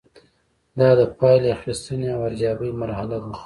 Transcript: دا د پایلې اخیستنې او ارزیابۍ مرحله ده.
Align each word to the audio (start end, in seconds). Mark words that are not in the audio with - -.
دا 0.79 0.89
د 0.99 1.01
پایلې 1.17 1.49
اخیستنې 1.57 2.07
او 2.15 2.19
ارزیابۍ 2.27 2.71
مرحله 2.81 3.17
ده. 3.23 3.31